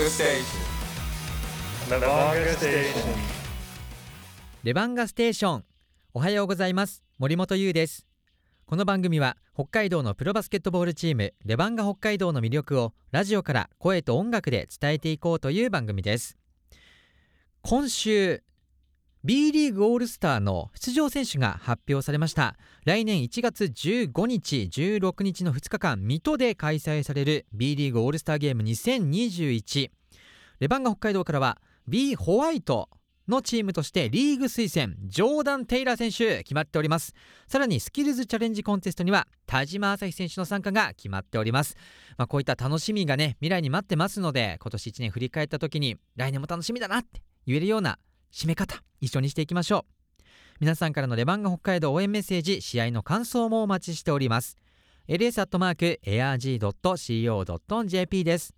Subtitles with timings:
[0.00, 0.40] Levanga Station.
[1.90, 3.14] Levanga Station.
[4.62, 5.64] レバンガステーション
[6.14, 8.06] おはようございます森本優です
[8.64, 16.38] この番組は北海道のプロバスケットボールチームレバンガ北海道の魅力をラジオから声と音楽で伝えていこうという番組です
[17.60, 18.42] 今週
[19.22, 22.56] B リーグオールスターの出場選手が発表されました。
[22.86, 29.90] 来年1月15日16日の2日間水戸で開催される B リーグオールスターゲーム2021
[30.60, 32.88] レバンガ北海道からは B ホワイト
[33.28, 37.14] のチームとしてリーグ推薦ジョーダン・テイラー選手決まっております。
[37.46, 41.76] さらにスキルズチャレンジコンテストには田島朝日選手の参加が決まっております、
[42.16, 47.98] まあ、こういった楽しみがね未来に待ってますので今年1年振り返った時に来年も楽しみだなって言えるような
[48.32, 50.22] 締め方一緒にしていきましょう
[50.60, 54.56] 皆さんからのレバンガ北海道応援メッセージ試合の感想もお待ちしております
[55.08, 56.04] ls.arg.co.jp
[58.24, 58.54] です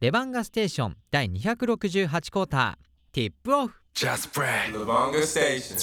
[0.00, 4.72] レバンガステーション第268クォーターティップオフ Just pray.
[4.72, 5.76] Levanga Station.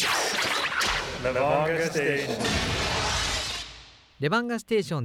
[1.21, 1.29] Levanga Station.
[1.33, 2.98] レバンガステーション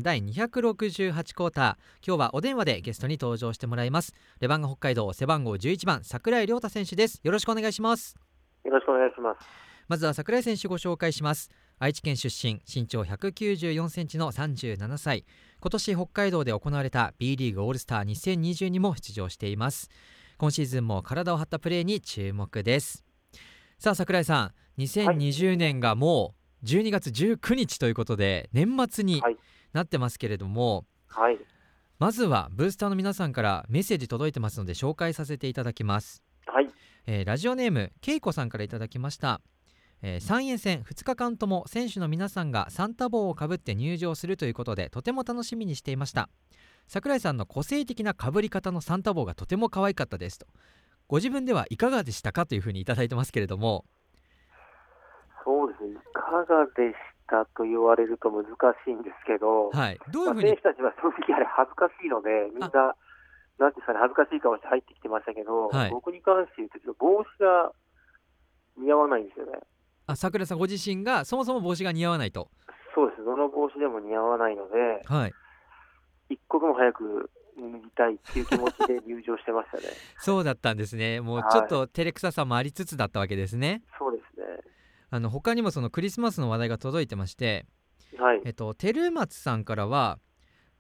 [0.03, 1.77] 第268クォーター。
[2.05, 4.13] 今日はお電話でゲストに登場してもらいます。
[4.41, 7.21] レバンガ北海道背番号11番桜井亮太選手です。
[7.23, 8.17] よろしくお願いします。
[8.65, 9.47] よろしくお願いします。
[9.87, 11.49] まずは桜井選手ご紹介します。
[11.79, 15.25] 愛知県出身身長194センチの37歳。
[15.61, 19.91] 今年北海道で行われた B リーグオールスター2020にも出場しています。
[20.39, 23.05] 今シーズンも体を張ったプレーに注目です。
[23.79, 29.37] さあ桜井さん2020年がもう12月19日ということで年末にはい。
[29.73, 31.39] なってますけれども、はい。
[31.99, 36.23] まずはブースターの皆さんからメッセージ届いてますので紹介させていただきます。
[36.47, 36.69] はい。
[37.07, 39.41] えーラジオネームけいこさんからいただきました、
[40.01, 46.29] えー三円戦2日間とも選手の皆さんがサンタ帽をかぶって入場するということでとても楽しみにしていました。
[46.87, 50.47] 桜井さんの個性的なかぶり方のサンタ帽がとても可愛かったですと。
[51.09, 53.85] ご自分ではいかがでしたかというふうにいただいてますけれども
[55.45, 55.93] そうですね。
[55.93, 56.97] いかがでし
[57.29, 58.45] たと言われると難
[58.85, 62.97] しいんですけど、はいどういうまあ、ふうに選手たちは正直あれ恥ずかしいので、みんな、
[63.59, 67.73] なんですかね、恥ずかしい顔して入ってきてましたけど、はい僕に関して言うと、ちょっと帽子が
[68.77, 69.61] 似合わないんですよね。
[70.07, 72.51] あ桜井さんご自身がそもそも帽子が似合わないと
[72.95, 73.25] そうです。
[73.25, 75.33] どの帽子でも似合わないので、はい
[76.31, 79.85] 一刻も早く脱ぎたいっていう気持ちで入場してましたね。
[80.19, 84.45] そうだったんですねもうはいちょっと照れくささもありつつだったわけですねそうですね。
[85.15, 87.67] あの他にもそのクリスマスの話題が届いてまして
[88.19, 88.41] はい。
[88.45, 90.19] えっと、照松さんからは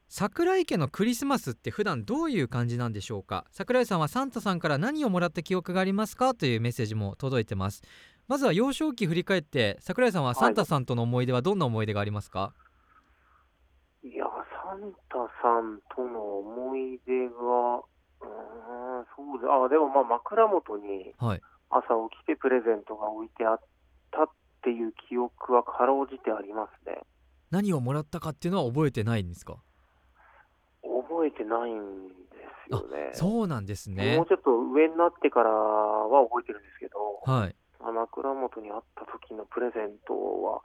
[0.09, 3.44] 桜井家のクリスマスって普段どういう感じなんでしょうか？
[3.53, 6.34] 桜井さんはサンタさんから何をもらった記憶がありますか？
[6.34, 7.83] というメッセージも届いてます。
[8.27, 12.55] まずは幼少期振り返って桜井さんはサンタさんとの思い出はどんな思い出がありますか、
[14.03, 14.25] いや、
[14.67, 21.41] サンタさんとの思い出が、うーん、そうで、あ、でもまあ枕元にはい。
[21.71, 23.61] 朝起きてプレゼントが置いてあっ
[24.15, 24.27] たっ
[24.63, 27.01] ていう記憶はかろうじてありますね。
[27.51, 29.57] 何をもらったかっていうのは覚えてないんですか？
[30.83, 32.15] 覚えてないんで
[32.69, 33.11] すよね。
[33.13, 36.99] そうなんですもねうちょっと上になってからは覚えてるんですけど、
[37.31, 37.57] はい。
[37.81, 40.63] まあ枕元にあった時のプレゼントは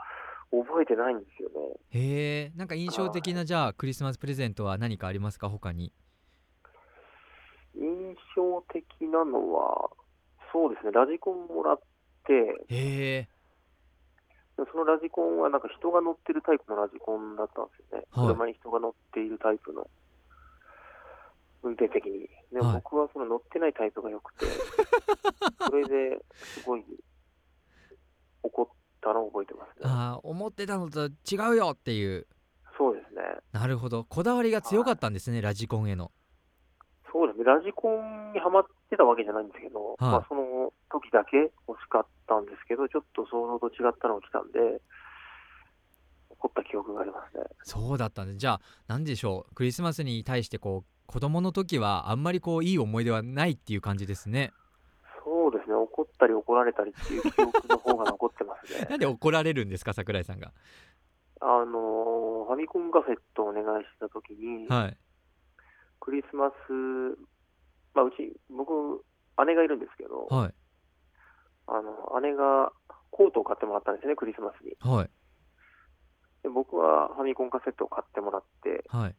[0.51, 1.55] 覚えてないんですよね。
[1.91, 5.49] へえなんか印象的なじゃあクリスマスプレゼントは何かありますか？
[5.49, 5.93] 他に。
[7.75, 9.89] 印象的なのは、
[10.51, 11.79] そうですね、ラジコンもらっ
[12.25, 13.21] て、へえ。
[13.21, 13.29] で
[14.71, 18.05] そのラジコンはなんか人が乗ってるタイプのラジコンだったんですよね。
[18.11, 19.87] はい車に人が乗っているタイプの
[21.63, 22.27] 運転席に。
[22.51, 24.45] ではいも僕はその乗ってないタイプが良くて、
[25.69, 26.83] それですごい
[28.43, 28.67] 怒っ
[29.01, 29.75] たのを覚えてますね。
[29.83, 32.27] あー思ってたのと違うよっていう
[32.77, 33.21] そうですね。
[33.51, 36.11] なるほどこだわりが強かったんですねラジコンへの
[37.11, 37.45] そうですね。
[37.45, 42.18] ラジコンにはまってたわけじゃないんですけど、まあその時だけ欲しかった
[42.69, 44.79] けど、ちょっと想像と違ったのが来たんで、
[46.29, 47.43] 怒った記憶がありますね。
[47.63, 54.53] そうだったんでじゃあ何でしょうクリスマスに対してこう子供の時はあんまりこういい思い出はないっていう感じですね
[55.23, 55.75] そうですね。
[55.75, 58.87] 怒ったり怒られたりっていう記憶の方が残ってますね。
[58.89, 60.53] なんで怒られるんですか桜井さんが？
[61.41, 64.97] あのーファミコンカセットをお願いしたときに、はい
[65.99, 66.71] クリスマス、
[67.93, 69.03] まあ、うち、僕、
[69.45, 70.53] 姉がいるんですけど、はい
[71.69, 72.71] あの姉が
[73.11, 74.75] コートを買ってもらったんですね、クリスマスに。
[74.79, 75.09] はい。
[76.43, 79.15] で僕はファミコンカセットを買ってもらって、はい。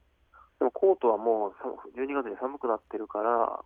[0.59, 3.61] でもコートはもうさ12月に寒くなってるから、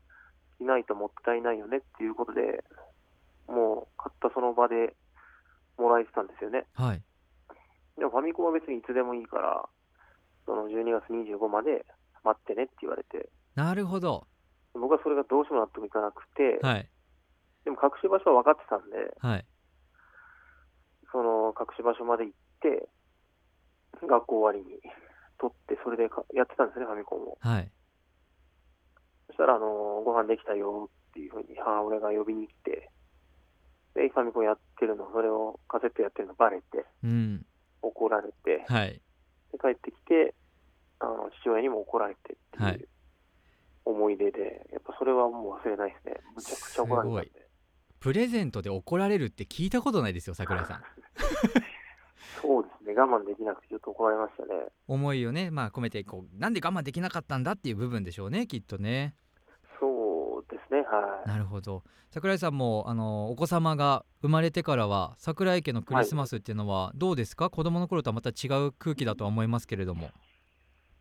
[0.59, 2.65] 着ないともったいないよねっていうことで、
[3.49, 4.97] もう買ったその場で
[5.79, 6.67] もらえてたんですよね。
[6.75, 7.03] はい。
[7.99, 9.69] でもファミコンは別にいつでもいいから、
[10.47, 11.87] その12月25まで
[12.23, 14.27] 待ってねって言われて、なるほど。
[14.75, 16.89] 僕はそれがどうしても納得いかなくて、はい
[17.65, 19.45] でも隠し場所は分かってたんで、はい
[21.15, 22.89] その隠し場所まで行って、
[24.03, 24.81] 学校終わりに
[25.39, 27.39] 取って、それでかやってたんですね、ファミコンを。
[27.41, 27.71] はい
[29.29, 32.91] そしたら、あのご飯できたよっていうふうに母親が呼びに来て、
[33.95, 37.47] で、ファミコンやってるの、それをカセットやってるのバレて、うん
[37.81, 39.01] 怒られて、はい
[39.53, 40.35] で帰ってきて、
[40.99, 42.89] あの父親にも怒られてってはいいう
[43.85, 46.15] 思い出で、やっぱそれはもう忘れないですね。
[46.35, 47.44] むちゃくちゃ怒られたんで。
[48.05, 50.83] プレゼントで怒られるって聞いたことないですよ桜井さん。
[52.43, 54.67] そうですね、我慢できなくてちょっと怒られましたね。
[54.87, 59.15] 思いをねまあ込めてこうなんで我慢できなかったんだっていう部分でしょうねきっとね。
[59.81, 61.29] そうですね、はい。
[61.29, 61.83] なるほど。
[62.11, 70.11] 桜井さんもあのお子様が生まれてからは桜井家のクリスマスっていうのはどうですか、子供の頃とはまた違う空気だとは思いますけれども。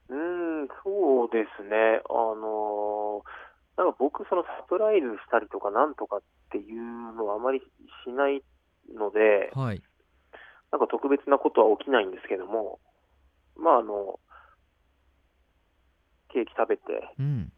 [0.07, 2.01] うーん、そうですね。
[2.09, 3.02] あのー
[3.77, 6.21] なんか僕、そのサプライズしたりとかなんとかっ
[6.51, 7.59] ていうのはあまり
[8.05, 8.43] しない
[8.93, 9.81] ので、はい。
[10.71, 12.79] なんか特別なことは起きないんですけども、
[13.55, 14.19] まあ、あの、
[16.29, 16.83] ケーキ食べて
[17.19, 17.51] うん。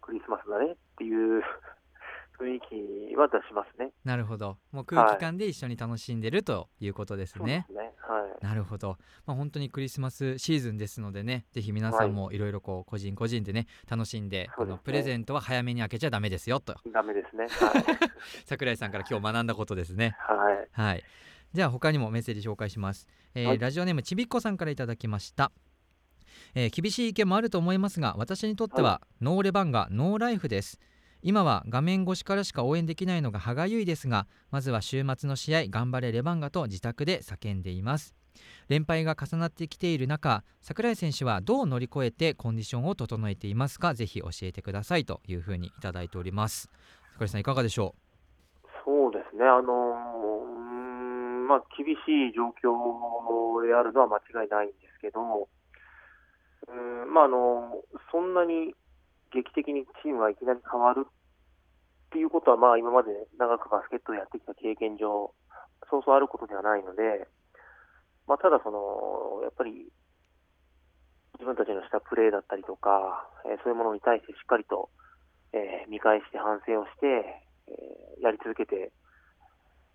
[0.00, 1.42] クリスマスだねっていう
[2.38, 2.60] 雰囲
[3.10, 3.90] 気は出しますね。
[4.04, 4.58] なるほど。
[4.72, 7.92] もう空気感で一緒に楽しんでるということですね、そうですね。
[8.06, 8.44] はい。
[8.44, 14.74] なるほど、まあ、本当にクリスマスシーズンですのでねぜひ皆さんもいろいろこう個人個人でね楽しんでそうですね。
[14.74, 16.74] あのプレゼントは早めに開けちゃダメですよと。
[16.92, 17.46] ダメですね。
[17.48, 17.84] はい。
[18.44, 20.16] 桜井さんから今日学んだことですね。
[20.18, 20.68] はい。
[20.72, 21.04] はい。
[21.52, 23.58] じゃあ他にもメッセージ紹介します、えーはい。
[23.58, 25.52] ラジオネームちびっこさんからいただきました。
[26.54, 30.80] えー厳しい意見もあると思いますが私にとってはノーレバンガノーライフです
[31.26, 38.14] 今は画面越しからしか応援できないのが歯がゆいですがまずは週末の試合頑張れレバンガと自宅で叫んでいます。
[38.68, 43.94] 連敗が重なってきている中櫻井選手はどう乗り越えてコンディションを整えていますか？
[43.94, 46.68] ぜひ教えてくださいというふうにいただいております。
[47.14, 47.94] 櫻井さんいかがでしょ
[48.62, 48.68] う？
[48.84, 49.44] そうですね。
[49.46, 50.50] あのーう
[51.46, 51.98] んまあ、厳し
[52.28, 55.48] い状況であるのは間違いないんですけど、
[56.68, 56.72] う
[57.06, 57.80] んまあ、あの
[58.12, 58.74] そんなに
[59.34, 61.12] 劇的にチームがいきなり変わるっ
[62.10, 65.34] ていうことは、まあ、今まで長くバスケットをやってきた経験上、
[65.90, 67.26] そうそうあることではないので、
[68.26, 69.90] まあ、ただその、やっぱり
[71.34, 74.88] 自分たちのしたプレーだったりとか、えーそういうものに対してしっかりと、
[75.52, 78.92] えー見返して反省をして、えーやり続けて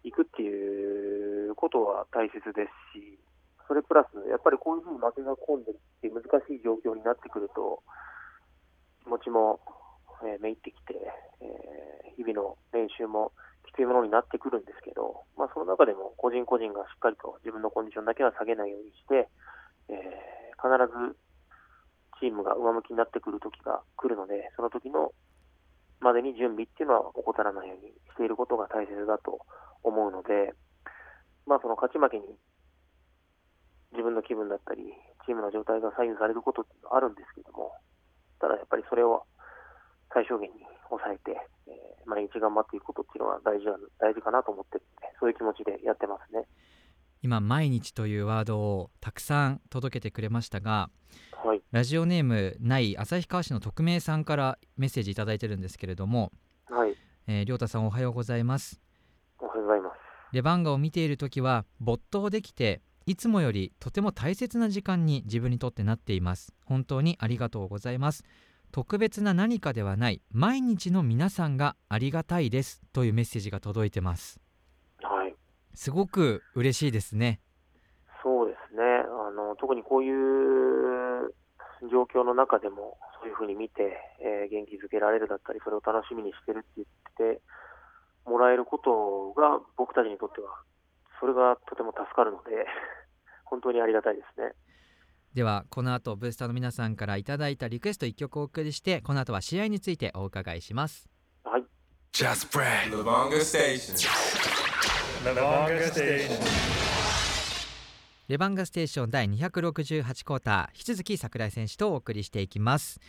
[0.04, 3.18] いくっていうことは大切ですし、
[3.68, 7.82] それプラス、やっぱりこういうふうに負けが込んでるって難しい状況になってくると、
[9.10, 9.60] 気持ちも、
[10.22, 10.94] えーめいってきて、
[11.42, 13.32] えー日々の練習も
[13.66, 19.30] きついものになってくるんですけど、まあ、その中でも個人個人がしっかりと自分のコンディションだけは下げないようにして、
[19.90, 21.16] えー必ず
[22.20, 25.16] チームが上向きになってくる時が来るので、その時の
[26.02, 29.40] までに準備っていうのは怠らないようにしていることが大切だと
[29.84, 30.52] 思うので、
[31.48, 32.28] まあ、その勝ち負けに
[33.92, 34.84] 自分の気分だったり、
[35.26, 37.72] チームの状態が左右されることってあるんですけども、
[38.40, 39.24] ただやっぱりそれを
[40.14, 41.38] 最小限に抑えて、
[41.68, 44.82] えー毎日頑張っていくことっていうのは大事な大事かなと思って
[45.20, 46.46] そういう気持ちでやってますね。
[47.22, 50.90] 今毎日というワードをたくさん届けてくれましたが
[51.44, 51.62] はい。
[51.72, 56.32] ラジオネームない旭川市の匿名さんからメッセージいただいてるんですけれども、
[56.70, 56.96] はい。
[57.28, 58.82] えー、りょうたさんおはようございます
[59.40, 60.00] おはようございます。
[60.32, 66.54] レバンガを見ている時は没頭できていつもよりとても大切な時間に自分にとってなっています。
[66.64, 68.24] 本当にありがとうございます。
[68.72, 72.84] 特別な何かではない毎日の皆さんがありがたいです。
[72.94, 74.40] というメッセージが届いてます。
[75.02, 75.34] はい。
[75.74, 77.42] すごく嬉しいですね。
[78.22, 78.84] そうですね。
[78.84, 81.34] あの、特にこういう
[81.92, 86.86] 状況の中でも、そういうふうに見て、えー元気づけられるだったり、それを楽しみにしてるって
[87.18, 87.42] 言って
[88.26, 90.62] もらえることが、僕たちにとっては、
[91.20, 92.66] それがとても助かるので、
[93.50, 94.54] 本当にありがたいですね。
[95.34, 101.08] ではこの後ブースターの皆さんからいただいたリクエスト1曲お送りしてこの後は試合についてお伺いします
[101.44, 101.64] はい。
[102.12, 102.92] Just Brad.
[102.92, 103.94] Lavonga Station.
[105.24, 106.80] Lavonga Station.
[108.30, 113.00] レバンガステーション第268クォーター引き続き櫻井選手とお送りしていきます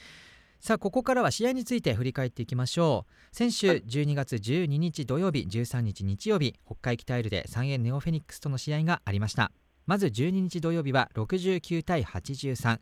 [0.61, 9.53] さあここからは試合について振り返っていきましょう先週はい12月12日土曜日13日日曜日北海北エルで三円ネオフェニックスとの試合がありました
[9.87, 12.79] まず12日土曜日は69対832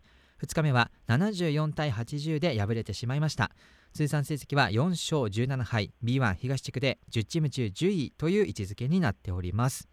[0.47, 3.51] 日目は74対80で敗れてしまいました。
[3.93, 5.93] 通算成績は4勝17敗。
[6.05, 9.89] B1 東地区で10チーム中10位という位置づけになっております。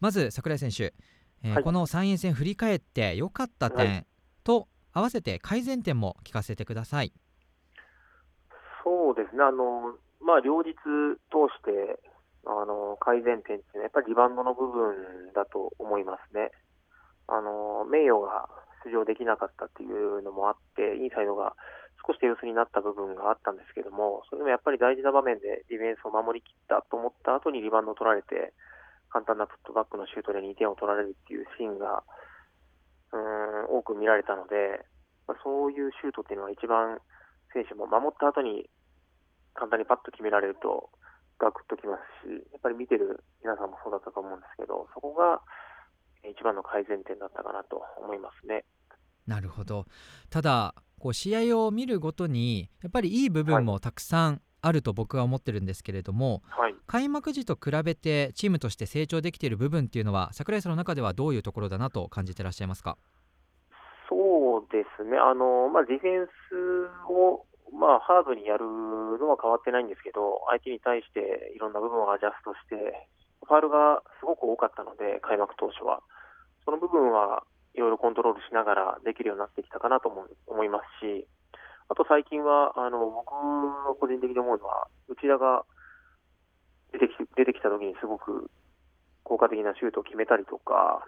[0.00, 0.94] まず櫻井選手、
[1.42, 1.64] えーはい。
[1.64, 4.04] この3円戦振り返って良かった点、は
[4.44, 7.12] と合わせて改善点も聞かせてください。
[8.84, 10.68] そそうですね、あのまあ、両日
[11.32, 11.96] 通して
[12.48, 16.50] あの改善点っていうのは、やっぱりリバウンドの部分だと思いますね。
[17.28, 18.48] あの名誉が
[18.84, 21.52] 出場できなかったっていうのもあって、インサイドが
[22.06, 28.54] 少し手薄になった部分があったんですけども、それでもやっぱり大事な場面でディフェンスを守りきったと思った後にリバウンドを取られて、
[29.10, 32.04] 簡単なプットバックのシュートで2点を取られるっていうシーンが
[33.12, 34.84] うん多く見られたので、
[35.26, 36.98] まあ、そういうシュートっていうのは一番
[37.52, 38.68] 選手も守った後に
[39.54, 40.90] 簡単にパッと決められると
[41.38, 45.40] ガクッときますし、やっぱり見てる皆さんもそうだったと思うんですけど、そこが
[46.28, 48.64] 一番の改善点だったかなと思いますね。
[49.26, 49.86] なるほど。
[50.30, 62.98] ただこう試合を見るごとにやっぱりいい部分もたくさんあると僕は思ってるんですけれども、はい、開幕時と比べてチームとして成長できている部分っていうのは櫻井さんの中ではどういうところだなと感じてらっしゃいますか？
[64.10, 65.18] そうですね。
[65.18, 66.30] あの、まあ、ディフェンス
[67.12, 73.08] を、まあ、ハードにやるのは変わってないんですけど相手に対していろんな部分をアジャストして
[73.44, 76.00] ファールがすごく多かったので開幕当初は。
[76.64, 81.26] その部分はいろいろコントロールしながらできるようになってきたかなと思いますし、
[81.88, 85.64] あと最近は、あの僕の個人的に思うのは、内田が
[86.92, 88.50] 出てき出てきた時にすごく
[89.24, 91.00] 効果的なシュートを決めたりとか、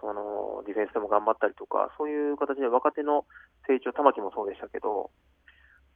[0.00, 3.26] そのディフェンスでも頑張ったりとか、そういう形で若手の
[3.66, 5.10] 成長、玉木もそうでしたけど、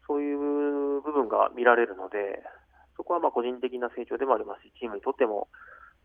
[0.06, 2.42] そういう部分が見られるので、
[2.96, 5.48] そこはまあ個人的な成長でもありますし、チームにとっても、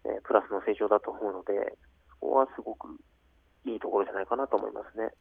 [0.06, 1.78] えー、プラスの成長だと思うので、
[2.10, 2.88] そこはすごく
[3.66, 5.12] いいところじゃないかなと思いますね。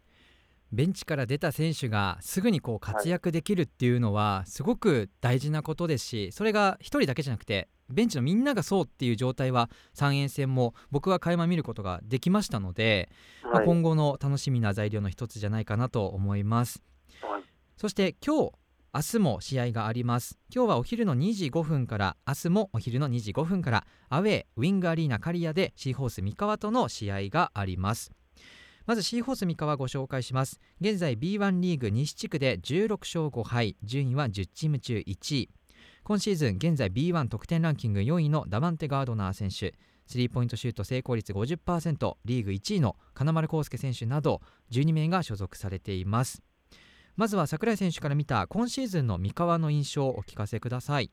[0.73, 13.09] ベンチから出た選手がすぐにこう活躍できるっていうのはすごく大事なことですしそれが1人だけじゃなくてベンチのみんながそうっていう状態は3円戦も僕は垣間見ることができましたので、
[13.43, 16.81] はい、まあ、今後の楽しみな材料の一つじゃないかなと思います、
[17.21, 17.43] はい、
[17.77, 18.53] そして今日
[18.93, 20.37] 明日も試合があります。
[20.53, 28.11] 今日はお昼の2時5分から明日もお昼の2時5分からアウェーウィングアリーナカリアでシーホース三河との試合があります。
[28.87, 30.59] まずシーホース三河ご紹介します。
[30.81, 35.51] 現在 B1 リーグ西地区で16勝5敗順位は10チーム中1位。
[36.03, 39.79] 今シーズン現在 B1 得点ランキング4位のダバンテ・ガードナー選手。
[40.09, 44.41] スリーポイントシュート成功率50%リーグ1位の金丸康介選手など
[44.73, 46.43] 12名が所属されています。
[47.17, 51.11] まずは櫻井選手から見た今シーズンの三河の印象をお聞かせください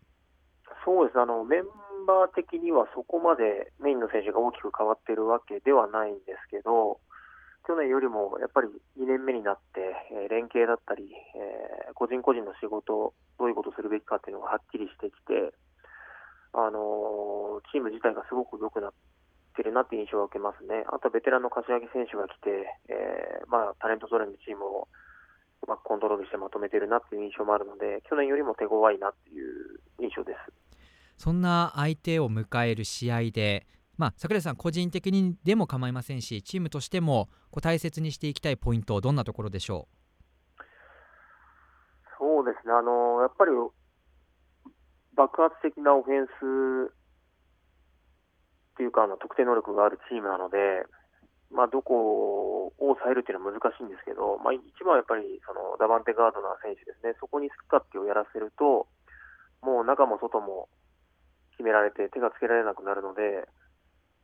[0.85, 1.63] そうですあのメン
[2.05, 6.99] バー的にはそこまでメインの選手が大きく変わっているわけではないんですけど
[7.67, 15.51] 去年よりもやっぱり2年目になって、えー、連携だったり、えー、個人個人の仕事、どういうことをするべきかっていうのがはっきりしてきて、
[16.55, 18.93] あの、チーム自体がすごく良くなっ
[19.51, 20.87] てるなって印象を受けますね。
[20.87, 24.87] あとベテランの柏木選手が来て、えー、まあ、タレントゾーンのチームを
[25.65, 30.39] まくコントロールしてまとめてるなっていう印象もあるので、去年よりも手強いなっていう印象です。
[31.17, 33.65] そんな相手を迎える試合で、
[33.97, 39.87] まあ、櫻井さん個人的にでも構いませんしチームとしてもこう大切にしていきたいポイントどんなところでしょ
[40.59, 40.61] う？
[42.19, 43.51] そうですねあのやっぱり
[45.15, 46.29] 爆発的なオフェンス
[46.93, 46.93] っ
[48.77, 50.57] ていうかあの得点能力があるチームなので、
[51.51, 57.15] まあ、どこを抑えるっていうのは難しいんですけど、まあ、一番はやっぱりそのダバンテ・ガードナー選手ですね。
[57.19, 58.87] そこにスカッティをやらせると
[59.61, 60.67] もう中も外も
[61.55, 63.47] 決められて手がつけられなくなるので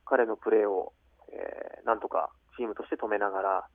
[0.04, 0.92] 彼のプレーを、
[1.32, 3.66] えー、なんとかチームとして止めながら、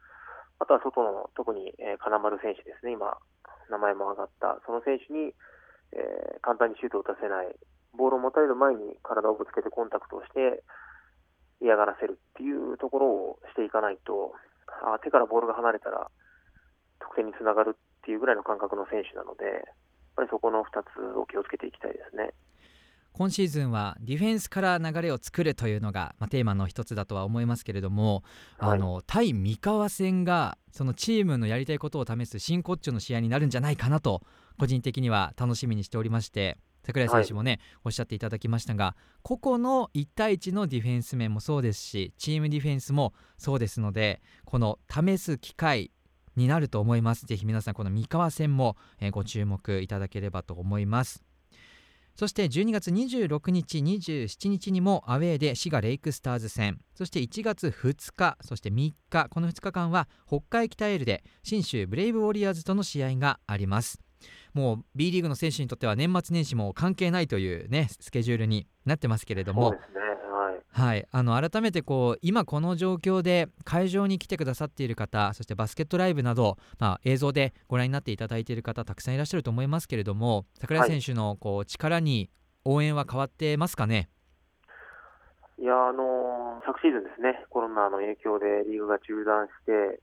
[0.60, 3.18] あとは外の特に、えー、金丸選手ですね、今、
[3.70, 5.34] 名前も挙がった、その選手に、
[5.92, 7.56] えー、簡単にシュートを打たせない、
[7.98, 10.64] ボールを持たれる前に体をぶつけてコンタクトをして
[11.62, 14.34] 嫌がらせるっていうところをしていかないと、
[14.86, 16.10] あ手からボールが離れたら
[17.00, 19.54] 得点につながるっていうぐらいの感覚の選手なので、やっ
[20.16, 22.34] ぱりそこの2つを気をつけていきたいですね。
[23.20, 28.24] 今シーズンはディフェンスから流れを作るというのが、まあ、テーマの一つだとは思いますけれども、
[28.58, 34.22] はい、あの対三河戦がそのチームのやりたいことを試す真骨頂の試合になるんじゃないかなと
[34.58, 45.92] 個人的には楽しみにしておりまして櫻井選手もね、はい、おっしゃっていただきましたが個々の1対1のディフェンス面もそうですしチームディフェンスもそうですのでこの試す機会
[46.40, 47.26] になると思います。
[47.26, 51.24] ぜひ皆さんこの三河戦も、えご注目いただければと思います。
[52.16, 56.80] そして12月26日27日にもアウェーで滋賀レイクスターズ戦。
[56.94, 59.30] そして1月2日そして3日。
[59.30, 64.02] この2日間は北海北エールで信州ブレイブウォリアーズとの試合があります
[64.54, 69.78] もう B リーグの選手にとっては年末年始も関係ないというねスケジュールになってますけれども、ね
[70.32, 82.30] はい、はい、あの改めてこう今この状況で会場に来てくださっている方そしてバスケットライブなど、まあ、映像でご覧になっていただいている方たくさんいらっしゃると思いますけれども櫻井選手のこう力に
[82.66, 84.10] 応援は変わってますかね、
[85.60, 90.00] いやあの昨シーズンですねコロナの影響でリーグが中断して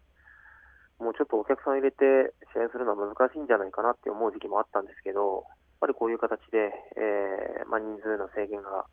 [0.98, 5.44] もうちょっとお客さん入れて試合するのは難しいんじゃないかなって思う時期もあったんですけど、
[5.76, 8.88] やっぱりこういう形で、えーまあ、人数の制限が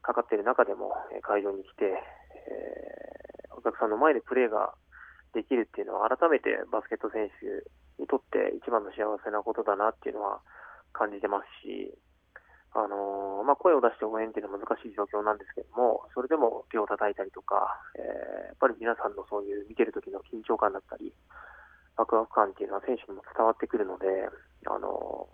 [0.00, 4.72] かかっている中でも会場に来て、えー、お客さんの前でプレーが
[5.36, 10.40] できるっていうのは、改めてバスケット選手にとって一番の幸せなことだなっていうのは
[10.96, 11.92] 感じてますし、
[12.72, 21.12] あのー、まあ、声を出して応援っていうのは難しい状況なんですけども、それでも手を叩いたりとか、えー、やっぱり皆さんのそういう見てる時の緊張感だったり、
[21.98, 24.06] ワクワク感っていうのは選手にも伝わってくるので、
[24.66, 25.28] あの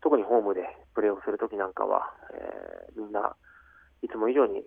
[0.00, 0.62] ー、特にホームで
[0.94, 3.36] プレーをするときなんかは、えー、みんな
[4.02, 4.62] いつも以上に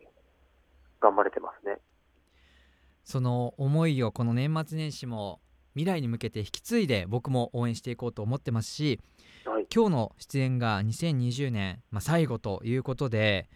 [1.01, 1.79] 頑張れてますね。
[3.03, 5.39] その思いをこの年末年始も
[5.73, 8.99] 未来に向けて引き継いで僕も応援していこうと思ってますし
[9.47, 13.49] はい、今日の出演が2020年、まあ、最後ということで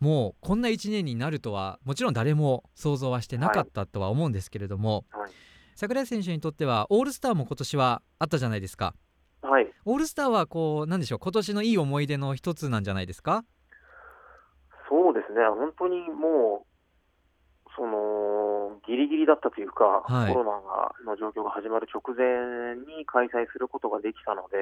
[0.00, 5.30] もうこんな1年になるとはもちろん誰も想像はしてなかったとは思うんですけれども、はい、
[5.76, 8.94] 櫻井選手にとってはオールスターも今年はあったじゃないですか。
[9.42, 13.44] はい、オールスターはこうなんでしょう今年のいい思い出の一つなんじゃないですか？
[14.88, 15.40] そうですね。
[15.46, 24.56] 本当にもうそのギリギリだったというか、はい、コロナの状況が始まる直前に開催することができたので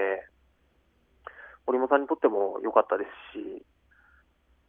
[1.67, 3.65] 折茂さんにとっても良かったですし、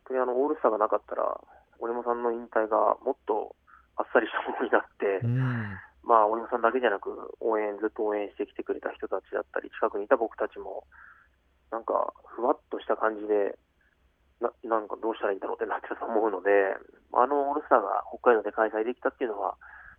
[0.08, 1.42] 本当にあのオールスターがなかったら、
[1.80, 3.56] 折茂さんの引退がもっと
[3.98, 5.76] あっさりしたものになって、うん、
[6.06, 7.10] まあ、折茂さんだけじゃなく、
[7.42, 10.86] 応援、ずっと応援してきてくれた人たちだったり、近くにいた僕たちも、
[11.72, 13.58] なんか、ふわっとした感じで、
[14.42, 16.52] ななんかどうしたらいいんだろうってなってたと思うので、
[17.14, 19.56] あのオールスターが北海道で開催できたっていうのは、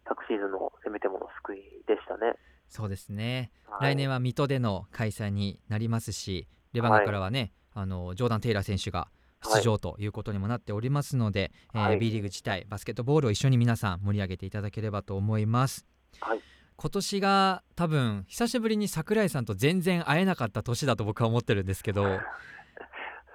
[0.07, 2.37] 昨シーズンのせめてもの救いでしたね。
[2.69, 9.09] そうですね、はい、来年は水戸での開催になりますし、レバンガからはね、はい、あのジョーダン・テイラー選手が
[9.55, 15.87] 出場ということにもなっておりますので、はい、えー、B リーグ自体バスケットボールを一緒に皆さん盛り上げていただければと思います。
[16.21, 16.41] はい。
[16.79, 22.05] 今年が多分久しぶりに櫻井さんと全然会えなかった年だと僕は思ってるんですけど。